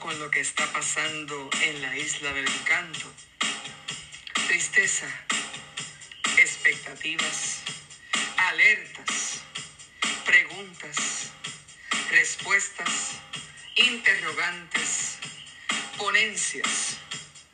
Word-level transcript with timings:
con 0.00 0.18
lo 0.18 0.28
que 0.28 0.40
está 0.40 0.66
pasando 0.72 1.48
en 1.62 1.80
la 1.80 1.96
isla 1.96 2.32
del 2.32 2.48
encanto. 2.48 3.06
Tristeza, 4.48 5.06
expectativas, 6.36 7.60
alertas, 8.38 9.42
preguntas, 10.24 11.30
respuestas, 12.10 13.20
interrogantes, 13.76 15.18
ponencias, 15.96 16.96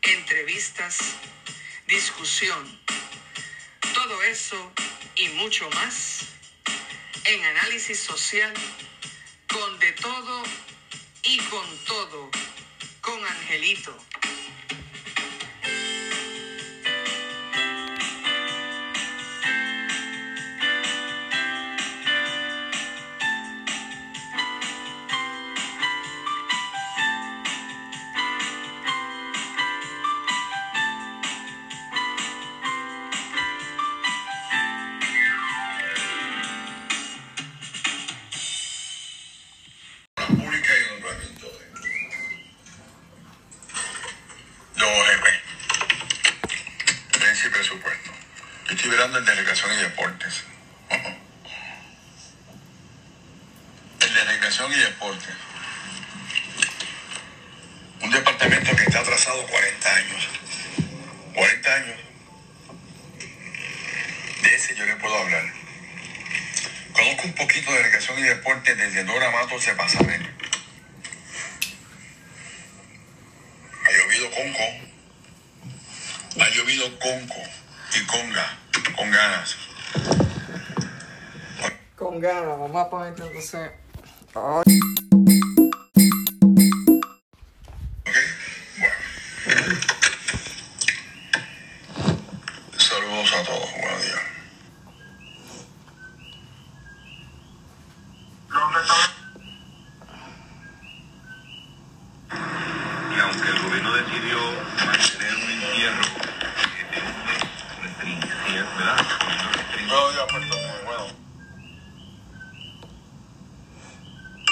entrevistas, 0.01 0.99
discusión. 1.87 2.81
Todo 3.93 4.23
eso 4.23 4.73
y 5.17 5.29
mucho 5.29 5.69
más 5.73 6.25
en 7.25 7.45
análisis 7.45 8.01
social 8.01 8.55
con 9.47 9.79
de 9.79 9.93
todo 9.93 10.32
con 11.53 11.77
todo 11.87 12.31
con 13.03 13.23
Angelito. 13.27 13.95
Deporte 68.73 68.77
desde 68.77 69.05
Dora 69.05 69.31
Matos 69.31 69.65
de 69.67 69.73
Pasamen. 69.75 70.23
Ha 73.85 73.91
llovido 73.93 74.31
conco. 74.31 74.63
Ha 76.41 76.51
llovido 76.51 76.99
conco 76.99 77.43
y 77.95 78.07
conga. 78.07 78.59
Con 78.97 79.11
ganas. 79.11 79.57
Con 81.97 82.21
ganas, 82.21 82.59
vamos 82.59 82.77
a 82.77 82.91
poner 82.91 83.09
entonces. 83.09 83.71
¿Ok? 84.35 84.65
Bueno. 88.79 89.77
Saludos 92.77 93.33
a 93.33 93.43
todos. 93.45 93.71
Buenos 93.73 94.03
días. 94.03 94.33
Y 103.15 103.21
aunque 103.21 103.49
el 103.49 103.63
gobierno 103.63 103.93
decidió 103.95 104.39
mantener 104.85 105.35
un 105.35 105.51
entierro 105.51 106.03
eh, 106.03 106.87
de 106.91 106.99
un 107.01 107.17
mes 107.27 107.43
restringido, 107.83 108.62
¿verdad? 108.79 108.97
Restricciones, 109.53 109.89
Buenos 109.89 110.13
días, 110.13 110.27
Puerto 110.31 110.55
Rico. 110.55 110.57
Bueno. 110.87 111.05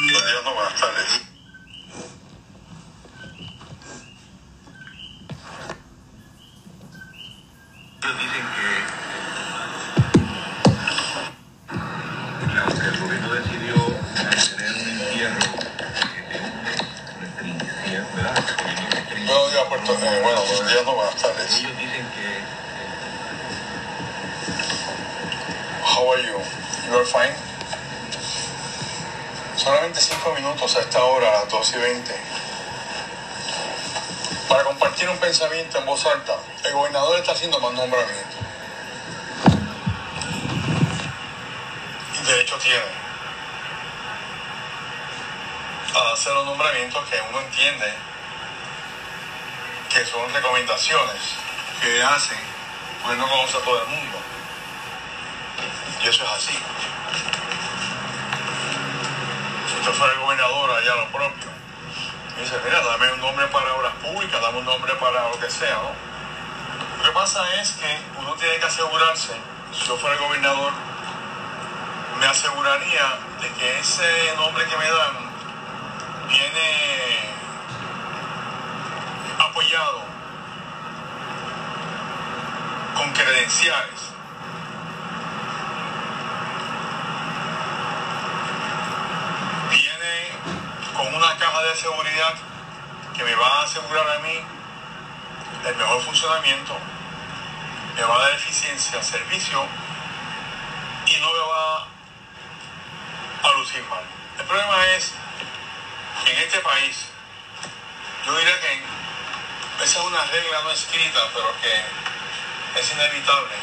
Días, 0.00 0.44
no, 0.44 0.54
buenas 0.54 0.74
tardes. 0.80 1.20
ellos 8.02 8.18
dicen 8.18 8.44
que, 8.56 8.68
aunque 12.58 12.86
el 12.88 12.96
gobierno 13.00 13.28
decidió 13.34 13.76
mantener 14.14 14.72
un 14.72 14.88
entierro 14.88 15.44
de 16.30 16.38
un 16.40 16.54
restringido, 17.20 18.04
¿verdad? 18.16 18.34
Restricciones, 18.90 19.26
Buenos 19.26 19.52
días, 19.52 19.64
Puerto 19.68 19.92
Rico. 19.94 20.06
Bueno, 20.22 20.40
buenos 20.40 20.68
días, 20.68 20.84
no, 20.84 20.92
buenas 20.94 21.16
tardes. 21.16 21.58
ellos 21.58 21.76
dicen 21.78 22.06
que 22.14 22.59
How 26.00 26.08
are 26.12 26.22
you? 26.22 26.40
You 26.88 26.96
are 26.96 27.04
fine? 27.04 27.34
Solamente 29.54 30.00
cinco 30.00 30.32
minutos 30.32 30.74
a 30.76 30.80
esta 30.80 31.04
hora, 31.04 31.28
a 31.28 31.32
las 31.40 31.48
2 31.50 31.74
y 31.74 31.78
20. 31.78 32.14
Para 34.48 34.64
compartir 34.64 35.10
un 35.10 35.18
pensamiento 35.18 35.76
en 35.76 35.84
voz 35.84 36.06
alta, 36.06 36.38
el 36.64 36.72
gobernador 36.72 37.18
está 37.18 37.32
haciendo 37.32 37.60
más 37.60 37.74
nombramientos. 37.74 38.40
Y 42.18 42.24
de 42.24 42.40
hecho 42.40 42.56
tiene. 42.56 42.92
A 45.94 46.12
hacer 46.14 46.32
los 46.32 46.46
nombramientos 46.46 47.06
que 47.10 47.20
uno 47.28 47.40
entiende 47.42 47.92
que 49.90 50.06
son 50.06 50.32
recomendaciones 50.32 51.20
que 51.82 52.02
hacen, 52.02 52.38
pues 53.04 53.18
no 53.18 53.28
conoce 53.28 53.58
a 53.58 53.60
todo 53.60 53.82
el 53.82 53.88
mundo. 53.88 54.39
Y 56.02 56.08
eso 56.08 56.24
es 56.24 56.30
así. 56.30 56.58
Fuera 59.92 60.14
el 60.14 60.20
gobernador 60.20 60.70
allá 60.70 60.94
lo 60.94 61.08
propio, 61.08 61.50
y 62.36 62.40
dice, 62.40 62.56
mira, 62.64 62.80
dame 62.80 63.12
un 63.12 63.20
nombre 63.20 63.46
para 63.48 63.74
obras 63.74 63.92
públicas, 63.96 64.40
dame 64.40 64.58
un 64.60 64.64
nombre 64.64 64.94
para 64.94 65.28
lo 65.28 65.38
que 65.38 65.50
sea, 65.50 65.74
¿no? 65.74 65.92
Lo 66.96 67.02
que 67.04 67.10
pasa 67.10 67.42
es 67.60 67.72
que 67.72 67.98
uno 68.18 68.32
tiene 68.34 68.56
que 68.58 68.64
asegurarse, 68.64 69.34
si 69.72 69.86
yo 69.86 69.98
fuera 69.98 70.14
el 70.16 70.22
gobernador, 70.22 70.72
me 72.18 72.26
aseguraría 72.26 73.18
de 73.40 73.48
que 73.52 73.80
ese 73.80 74.34
nombre 74.36 74.64
que 74.64 74.76
me 74.76 74.88
dan 74.90 75.16
viene 76.28 77.34
apoyado 79.38 80.02
con 82.94 83.12
credenciales 83.12 84.00
viene 89.70 90.30
con 90.96 91.14
una 91.14 91.36
caja 91.38 91.59
de 91.70 91.76
seguridad 91.76 92.34
que 93.16 93.22
me 93.22 93.34
va 93.34 93.60
a 93.60 93.62
asegurar 93.62 94.08
a 94.08 94.18
mí 94.20 94.40
el 95.66 95.76
mejor 95.76 96.02
funcionamiento, 96.02 96.76
me 97.94 98.02
va 98.02 98.16
a 98.16 98.22
dar 98.22 98.32
eficiencia, 98.32 99.02
servicio 99.02 99.64
y 101.06 101.16
no 101.20 101.32
me 101.32 101.38
va 101.38 101.86
a 103.42 103.52
lucir 103.58 103.82
mal. 103.88 104.02
El 104.38 104.44
problema 104.46 104.86
es 104.96 105.12
en 106.26 106.38
este 106.38 106.58
país, 106.60 107.06
yo 108.26 108.36
diría 108.36 108.60
que 108.60 108.82
esa 109.84 109.98
es 109.98 110.04
una 110.04 110.24
regla 110.24 110.62
no 110.64 110.70
escrita, 110.70 111.20
pero 111.34 111.54
que 111.60 112.80
es 112.80 112.92
inevitable. 112.92 113.54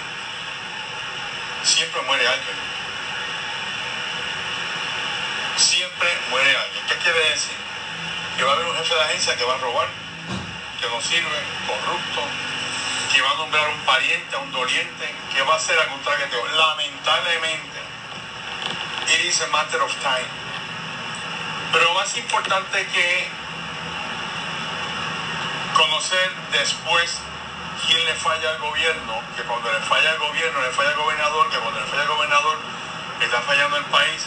Siempre 1.63 2.01
muere 2.03 2.27
alguien 2.27 2.67
siempre 5.57 6.07
muere 6.29 6.55
alguien. 6.55 6.85
¿Qué 6.87 6.95
quiere 6.97 7.19
decir? 7.29 7.66
Que 8.37 8.43
va 8.43 8.51
a 8.51 8.55
haber 8.55 8.67
un 8.67 8.75
jefe 8.75 8.93
de 8.93 9.01
agencia 9.01 9.35
que 9.35 9.43
va 9.43 9.55
a 9.55 9.57
robar, 9.57 9.87
que 10.79 10.87
no 10.87 11.01
sirve, 11.01 11.39
corrupto, 11.65 12.21
que 13.13 13.21
va 13.21 13.31
a 13.31 13.35
nombrar 13.35 13.67
un 13.69 13.79
pariente, 13.79 14.35
a 14.35 14.39
un 14.39 14.51
doliente, 14.51 15.15
que 15.33 15.41
va 15.41 15.53
a 15.53 15.57
hacer 15.57 15.77
algún 15.79 15.99
traqueteo. 16.01 16.45
Lamentablemente, 16.45 17.79
is 19.25 19.41
a 19.41 19.47
matter 19.47 19.81
of 19.81 19.91
time. 20.01 20.29
Pero 21.73 21.93
más 21.93 22.15
importante 22.17 22.85
que 22.87 23.27
conocer 25.75 26.31
después 26.51 27.19
quién 27.85 28.05
le 28.05 28.13
falla 28.15 28.49
al 28.51 28.59
gobierno, 28.59 29.21
que 29.35 29.43
cuando 29.43 29.71
le 29.71 29.79
falla 29.79 30.11
al 30.11 30.17
gobierno, 30.19 30.61
le 30.61 30.71
falla 30.71 30.89
al 30.89 30.97
gobernador, 30.97 31.49
que 31.49 31.57
cuando 31.57 31.79
le 31.79 31.85
falla 31.87 32.01
al 32.03 32.07
gobernador, 32.07 32.57
está 33.21 33.41
fallando 33.41 33.77
el 33.77 33.85
país, 33.85 34.25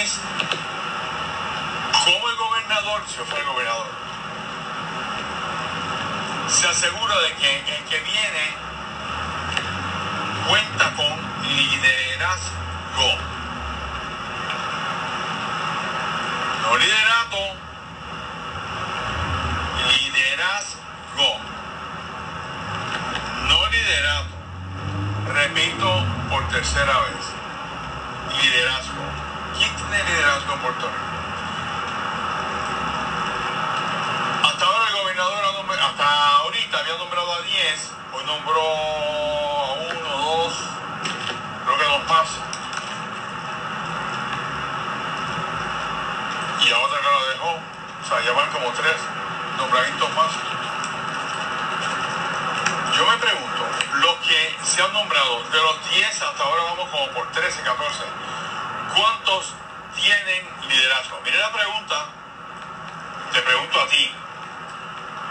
es 0.00 0.18
gobernador, 2.82 3.02
el 3.38 3.46
gobernador, 3.46 3.86
se 6.48 6.68
asegura 6.68 7.18
de 7.20 7.32
que 7.34 7.58
el 7.58 7.84
que 7.84 8.00
viene 8.00 8.56
cuenta 10.48 10.92
con 10.94 11.46
liderazgo. 11.56 13.18
No 16.62 16.76
liderato, 16.76 17.38
liderazgo, 19.88 21.38
no 23.48 23.66
liderato. 23.68 24.36
Repito 25.32 26.04
por 26.30 26.46
tercera 26.48 27.00
vez, 27.00 28.42
liderazgo. 28.42 28.92
¿Quién 29.58 29.74
tiene 29.76 30.04
liderazgo 30.04 30.52
en 30.52 30.58
Puerto 30.60 30.86
Rico? 30.86 31.06
Hasta 34.42 34.64
ahora 34.66 34.88
el 34.88 34.94
gobernador, 35.02 35.44
ha 35.44 35.52
nombrado- 35.52 35.86
hasta 35.86 36.36
ahorita 36.38 36.75
había 36.86 36.98
nombrado 36.98 37.34
a 37.34 37.42
10, 37.42 37.92
hoy 38.12 38.24
nombró 38.26 38.62
a 38.62 39.72
uno, 39.72 40.08
dos, 40.18 40.54
creo 41.64 41.78
que 41.78 41.84
dos 41.84 42.08
más. 42.08 42.28
Y 46.64 46.70
a 46.70 46.78
otra 46.78 47.00
que 47.00 47.10
lo 47.10 47.26
dejó, 47.26 47.50
o 47.50 48.08
sea, 48.08 48.20
ya 48.24 48.32
van 48.34 48.52
como 48.52 48.70
tres 48.70 48.94
nombramientos 49.56 50.14
más. 50.14 50.32
Yo 52.96 53.06
me 53.10 53.16
pregunto, 53.16 53.66
los 53.94 54.16
que 54.18 54.56
se 54.62 54.80
han 54.80 54.92
nombrado, 54.92 55.42
de 55.42 55.58
los 55.60 55.90
10 55.90 56.22
hasta 56.22 56.44
ahora 56.44 56.62
vamos 56.70 56.88
como 56.90 57.06
por 57.08 57.32
13, 57.32 57.62
14, 57.62 58.04
¿cuántos 58.94 59.54
tienen 59.96 60.48
liderazgo? 60.68 61.20
Mire 61.24 61.38
la 61.38 61.52
pregunta, 61.52 62.06
te 63.32 63.42
pregunto 63.42 63.80
a 63.80 63.86
ti, 63.88 64.14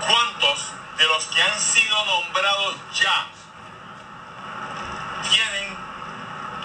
¿cuántos 0.02 0.76
de 0.98 1.06
los 1.06 1.26
que 1.26 1.42
han 1.42 1.60
sido 1.60 2.06
nombrados 2.06 2.76
ya 2.94 3.28
tienen 5.30 5.78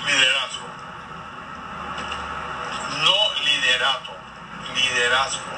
liderazgo? 0.06 0.67
No 3.03 3.44
liderato, 3.44 4.12
liderazgo. 4.75 5.50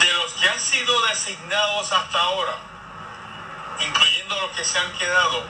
De 0.00 0.12
los 0.14 0.32
que 0.32 0.48
han 0.48 0.60
sido 0.60 1.06
designados 1.06 1.92
hasta 1.92 2.20
ahora, 2.20 2.56
incluyendo 3.80 4.40
los 4.40 4.50
que 4.52 4.64
se 4.64 4.78
han 4.78 4.92
quedado, 4.92 5.44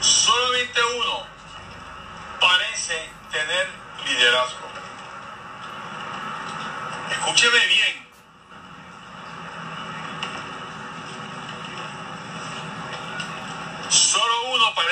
solamente 0.00 0.80
uno 0.84 1.26
parece 2.40 3.10
tener 3.30 3.68
liderazgo. 4.06 4.68
Escúcheme 7.10 7.66
bien. 7.66 7.81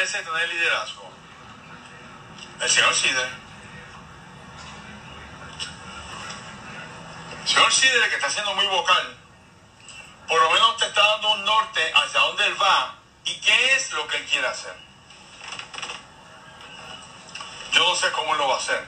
Parece 0.01 0.23
tener 0.23 0.49
liderazgo. 0.49 1.11
El 2.59 2.71
señor 2.71 2.95
Sidre. 2.95 3.29
El 7.43 7.47
señor 7.47 7.71
Sidre, 7.71 8.09
que 8.09 8.15
está 8.15 8.31
siendo 8.31 8.55
muy 8.55 8.67
vocal, 8.69 9.15
por 10.27 10.41
lo 10.41 10.51
menos 10.53 10.79
te 10.79 10.87
está 10.87 11.07
dando 11.07 11.33
un 11.33 11.45
norte 11.45 11.93
hacia 11.95 12.19
dónde 12.19 12.47
él 12.47 12.63
va 12.63 12.95
y 13.27 13.35
qué 13.41 13.75
es 13.75 13.93
lo 13.93 14.09
que 14.09 14.17
él 14.17 14.25
quiere 14.25 14.47
hacer. 14.47 14.75
Yo 17.73 17.87
no 17.87 17.95
sé 17.95 18.11
cómo 18.13 18.35
lo 18.37 18.49
va 18.49 18.55
a 18.55 18.59
hacer. 18.59 18.83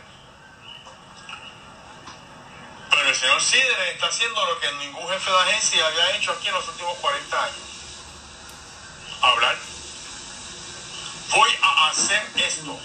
Pero 2.88 3.06
el 3.06 3.14
señor 3.14 3.42
Sidre 3.42 3.90
está 3.90 4.06
haciendo 4.06 4.46
lo 4.46 4.58
que 4.60 4.72
ningún 4.76 5.06
jefe 5.10 5.30
de 5.30 5.38
agencia 5.40 5.86
había 5.86 6.16
hecho 6.16 6.32
aquí 6.32 6.48
en 6.48 6.54
los 6.54 6.66
últimos 6.68 6.96
40 6.96 7.44
años. 7.44 7.56
Hablar. 9.20 9.61
Voy 11.34 11.50
a 11.62 11.88
hacer 11.88 12.22
esto. 12.36 12.78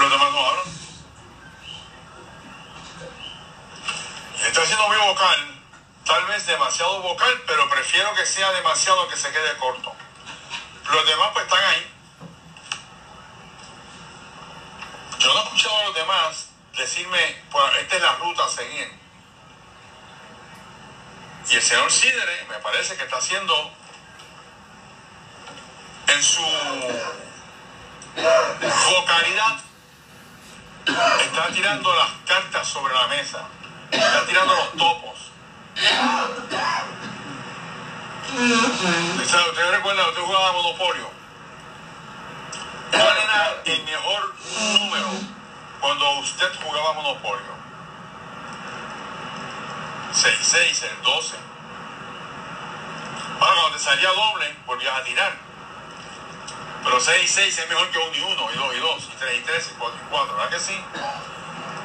Los 0.00 0.10
demás 0.10 0.32
no 0.32 0.46
hablan. 0.46 0.64
Y 4.40 4.46
está 4.46 4.64
siendo 4.64 4.88
muy 4.88 4.96
vocal, 4.96 5.62
tal 6.06 6.24
vez 6.26 6.46
demasiado 6.46 7.02
vocal, 7.02 7.42
pero 7.46 7.68
prefiero 7.68 8.14
que 8.14 8.24
sea 8.24 8.50
demasiado 8.52 9.06
que 9.08 9.16
se 9.16 9.30
quede 9.30 9.56
corto. 9.58 9.94
Los 10.90 11.06
demás 11.06 11.30
pues 11.34 11.44
están 11.44 11.64
ahí. 11.64 11.90
Yo 15.18 15.34
no 15.34 15.40
he 15.40 15.44
escuchado 15.44 15.76
a 15.76 15.84
los 15.84 15.94
demás 15.94 16.48
decirme, 16.76 17.42
pues 17.50 17.76
esta 17.80 17.96
es 17.96 18.02
la 18.02 18.14
ruta 18.16 18.44
a 18.46 18.48
seguir. 18.48 18.90
Y 21.50 21.56
el 21.56 21.62
señor 21.62 21.92
Sidere 21.92 22.44
me 22.48 22.58
parece 22.60 22.96
que 22.96 23.04
está 23.04 23.18
haciendo 23.18 23.83
en 26.14 26.22
su 26.22 26.42
vocalidad, 28.90 29.56
está 30.86 31.48
tirando 31.52 31.94
las 31.94 32.10
cartas 32.26 32.68
sobre 32.68 32.94
la 32.94 33.08
mesa, 33.08 33.42
está 33.90 34.24
tirando 34.26 34.54
los 34.54 34.72
topos. 34.72 35.32
¿Usted 39.22 39.70
recuerda, 39.70 40.08
usted 40.08 40.22
jugaba 40.22 40.52
Monopolio? 40.52 41.10
¿Cuál 42.92 43.16
era 43.16 43.62
el 43.64 43.82
mejor 43.82 44.34
número 44.78 45.10
cuando 45.80 46.10
usted 46.20 46.48
jugaba 46.62 46.92
Monopolio? 46.92 47.54
6-6, 50.12 50.82
el 50.84 51.02
12. 51.02 51.36
Ahora 53.40 53.54
cuando 53.60 53.76
te 53.76 53.82
salía 53.82 54.10
doble, 54.10 54.56
volvías 54.64 54.96
a 54.96 55.02
tirar. 55.02 55.43
Pero 56.84 57.00
6 57.00 57.24
y 57.24 57.26
6 57.26 57.58
es 57.58 57.68
mejor 57.68 57.90
que 57.90 57.98
1 57.98 58.14
y 58.14 58.20
1, 58.20 58.52
y 58.52 58.56
2 58.56 58.76
y 58.76 58.78
2, 58.78 59.04
y 59.04 59.16
3 59.18 59.38
y 59.38 59.40
3, 59.40 59.70
y 59.72 59.78
4 59.78 59.96
y 59.96 60.10
4, 60.10 60.36
¿verdad 60.36 60.50
que 60.50 60.60
sí? 60.60 60.78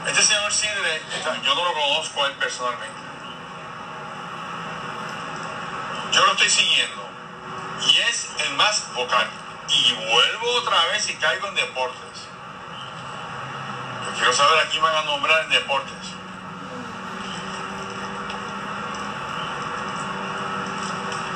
Este 0.07 0.21
señor 0.21 0.51
Sidre, 0.51 1.01
yo 1.43 1.55
no 1.55 1.63
lo 1.63 1.73
conozco 1.73 2.23
a 2.23 2.27
él 2.27 2.33
personalmente. 2.33 2.99
Yo 6.11 6.25
lo 6.25 6.31
estoy 6.33 6.49
siguiendo. 6.49 7.09
Y 7.87 7.97
es 8.09 8.29
el 8.39 8.55
más 8.55 8.93
vocal. 8.93 9.29
Y 9.69 9.93
vuelvo 9.93 10.51
otra 10.57 10.83
vez 10.87 11.09
y 11.09 11.13
caigo 11.15 11.47
en 11.47 11.55
deportes. 11.55 12.27
Yo 14.05 14.13
quiero 14.15 14.33
saber 14.33 14.65
a 14.65 14.69
quién 14.69 14.81
van 14.81 14.95
a 14.95 15.03
nombrar 15.03 15.43
en 15.43 15.49
deportes. 15.49 15.93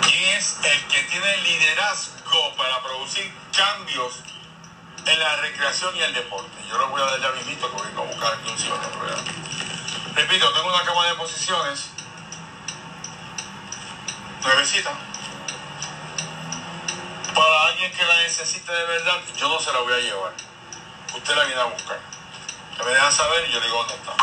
¿Quién 0.01 0.38
es 0.38 0.58
el 0.63 0.88
que 0.88 1.03
tiene 1.03 1.38
liderazgo 1.38 2.12
para 2.58 2.82
producir 2.82 3.32
cambios 3.56 4.16
en 5.06 5.20
la 5.20 5.36
recreación 5.38 5.96
y 5.96 6.02
el 6.02 6.13
deporte? 6.13 6.50
Yo 6.68 6.78
lo 6.78 6.90
voy 6.90 7.02
a 7.02 7.06
dar 7.06 7.22
ya 7.22 7.32
mismito 7.32 7.70
que 7.70 7.75
voy 7.75 7.88
a 7.96 8.12
buscar 8.12 8.34
aquí 8.34 8.50
un 8.50 8.58
sillón 8.58 8.80
de. 8.82 10.22
Repito, 10.22 10.52
tengo 10.54 10.68
una 10.68 10.84
cama 10.84 11.06
de 11.08 11.16
posiciones. 11.16 11.90
Nuevecita. 14.42 14.92
Para 17.36 17.68
alguien 17.68 17.92
que 17.92 18.06
la 18.06 18.18
necesite 18.18 18.72
de 18.72 18.86
verdad, 18.86 19.22
yo 19.38 19.50
no 19.50 19.60
se 19.60 19.72
la 19.72 19.80
voy 19.80 19.94
a 19.94 19.98
llevar. 19.98 20.34
Usted 21.16 21.36
la 21.36 21.44
viene 21.46 21.62
a 21.62 21.66
buscar. 21.66 22.00
Me 22.84 22.92
deja 22.92 23.12
saber 23.12 23.48
y 23.48 23.52
yo 23.52 23.60
le 23.60 23.66
digo 23.68 23.78
dónde 23.78 23.94
está. 23.94 24.16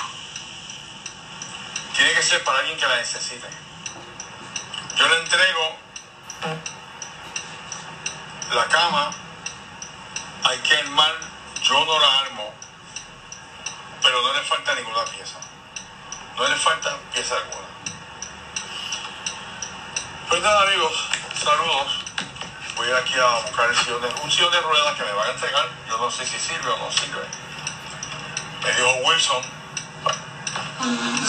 Tiene 1.97 2.13
que 2.13 2.23
ser 2.23 2.43
para 2.43 2.59
alguien 2.59 2.77
que 2.77 2.87
la 2.87 2.97
necesite. 2.97 3.47
Yo 4.97 5.09
le 5.09 5.19
entrego 5.21 5.80
la 8.55 8.67
cama, 8.67 9.11
hay 10.45 10.59
que 10.59 10.77
armar, 10.77 11.15
yo 11.63 11.85
no 11.85 11.99
la 11.99 12.19
armo, 12.21 12.55
pero 14.03 14.23
no 14.23 14.33
le 14.33 14.43
falta 14.43 14.75
ninguna 14.75 15.05
pieza. 15.05 15.39
No 16.37 16.49
le 16.49 16.57
falta 16.57 16.97
pieza 17.13 17.37
alguna. 17.37 17.69
Pues 20.29 20.43
nada 20.43 20.63
amigos, 20.63 21.09
saludos. 21.35 22.05
Voy 22.77 22.89
aquí 22.93 23.15
a 23.19 23.43
buscar 23.45 23.69
el 23.69 23.77
sillón 23.77 24.01
de, 24.01 24.09
un 24.23 24.31
sillón 24.31 24.53
de 24.53 24.61
ruedas 24.61 24.97
que 24.97 25.05
me 25.05 25.13
van 25.13 25.29
a 25.29 25.31
entregar. 25.33 25.69
Yo 25.89 25.99
no 25.99 26.11
sé 26.11 26.25
si 26.25 26.39
sirve 26.39 26.71
o 26.71 26.79
no 26.79 26.91
sirve. 26.91 27.27
Me 28.63 28.73
dijo 28.73 28.93
Wilson. 29.05 29.43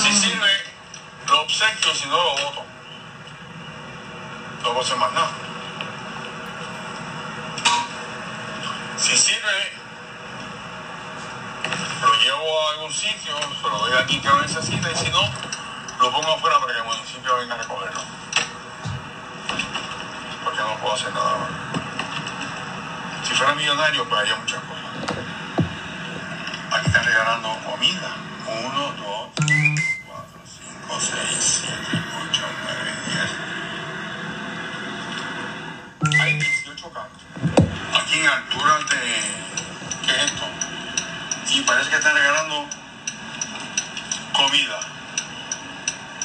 Si 0.02 0.14
sirve, 0.14 0.52
lo 1.28 1.42
obsequio, 1.42 1.94
si 1.94 2.08
no 2.08 2.16
lo 2.16 2.32
voto. 2.32 2.66
No 4.64 4.70
puedo 4.70 4.82
hacer 4.82 4.98
más 4.98 5.12
nada. 5.12 5.32
Si 8.98 9.18
sirve, 9.18 9.74
lo 12.02 12.14
algún 12.92 12.94
sitio, 12.94 13.34
se 13.40 13.70
lo 13.70 13.78
doy 13.78 13.94
a 13.98 14.06
quien 14.06 14.24
lo 14.24 14.42
necesite 14.42 14.92
y 14.92 14.96
si 14.96 15.10
no, 15.12 15.22
lo 16.00 16.12
pongo 16.12 16.34
afuera 16.34 16.60
para 16.60 16.74
que 16.74 16.80
el 16.80 16.86
municipio 16.86 17.38
venga 17.38 17.56
a 17.56 17.58
recogerlo. 17.58 18.02
Porque 20.44 20.60
no 20.60 20.76
puedo 20.78 20.94
hacer 20.96 21.14
nada. 21.14 21.48
Si 23.24 23.34
fuera 23.34 23.56
millonario, 23.56 24.08
pues 24.10 24.22
haría 24.22 24.36
muchas 24.36 24.62
cosas. 24.64 24.84
Aquí 26.72 26.88
están 26.88 27.06
regalando 27.06 27.50
comida. 27.66 28.16
Uno, 28.48 28.92
dos, 28.98 29.30
tres, 29.36 29.82
cuatro, 30.06 30.42
cinco, 30.44 31.00
seis, 31.00 31.62
siete, 31.62 32.04
ocho, 32.24 32.44
nueve, 32.64 32.94
diez. 36.10 36.22
Hay 36.22 36.34
18 36.34 36.92
cantos. 36.92 37.24
Aquí 38.02 38.20
en 38.20 38.28
alturas 38.28 38.90
de. 38.90 38.98
¿Qué 40.06 40.12
es 40.12 40.24
esto? 40.24 40.46
y 41.54 41.62
parece 41.64 41.90
que 41.90 41.96
están 41.98 42.16
regalando 42.16 42.66
comida. 44.52 44.80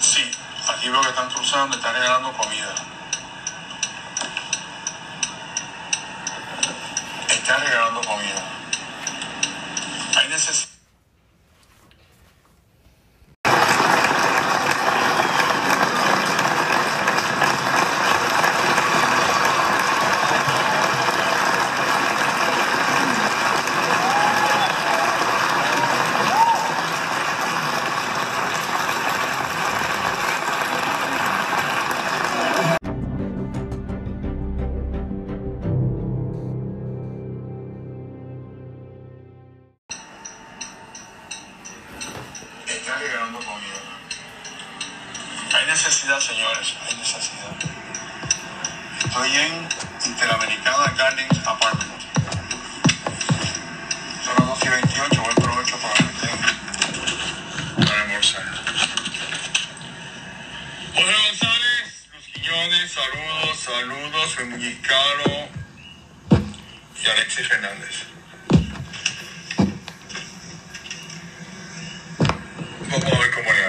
Sí, 0.01 0.29
aquí 0.69 0.89
veo 0.89 1.01
que 1.01 1.11
están 1.11 1.31
cruzando, 1.31 1.77
están 1.77 1.95
regalando 1.95 2.33
comida. 2.33 2.75
Están 7.29 7.61
regalando 7.61 8.01
comida. 8.01 8.43
Hay 10.19 10.29
necesidad. 10.29 10.76
Necesidad, 45.77 46.19
señores, 46.21 46.75
hay 46.89 46.97
necesidad. 46.97 47.53
Estoy 49.05 49.37
en 49.37 49.69
Interamericana 50.07 50.95
Gardens 50.97 51.39
Apartment. 51.47 52.03
Son 54.25 54.35
las 54.39 54.47
2 54.47 54.65
y 54.65 54.69
28, 54.69 55.23
buen 55.23 55.35
provecho 55.35 55.77
para 55.77 55.95
para 57.85 58.03
almorzar. 58.03 58.43
José 60.95 61.15
González, 61.29 62.09
Luz 62.15 62.27
Quiñones, 62.33 62.93
saludos, 62.93 63.59
saludos, 63.59 64.33
soy 64.35 64.45
Muñizcaro 64.47 65.49
y 67.03 67.07
Alexis 67.07 67.49
Fernández. 67.49 68.07
Vamos 72.89 73.13
a 73.13 73.19
ver 73.19 73.31
cómo 73.35 73.53
le 73.53 73.66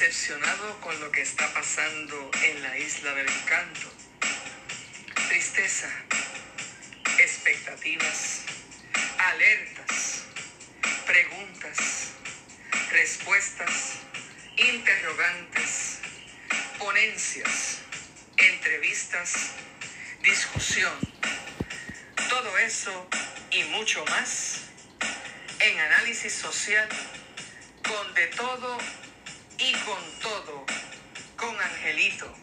Decepcionado 0.00 0.80
con 0.80 0.98
lo 0.98 1.12
que 1.12 1.20
está 1.20 1.52
pasando 1.52 2.30
en 2.42 2.62
la 2.62 2.78
isla 2.78 3.12
del 3.12 3.28
encanto. 3.28 3.92
Tristeza, 5.28 5.90
expectativas, 7.18 8.44
alertas, 9.18 10.22
preguntas, 11.04 12.12
respuestas, 12.90 13.98
interrogantes, 14.56 15.98
ponencias, 16.78 17.80
entrevistas, 18.38 19.50
discusión. 20.22 20.94
Todo 22.30 22.56
eso 22.56 23.06
y 23.50 23.64
mucho 23.64 24.02
más 24.06 24.62
en 25.58 25.78
análisis 25.78 26.32
social 26.32 26.88
con 27.82 28.14
de 28.14 28.28
todo 28.28 28.78
y 29.60 29.72
con 29.84 30.02
todo 30.22 30.64
con 31.36 31.54
Angelito. 31.60 32.34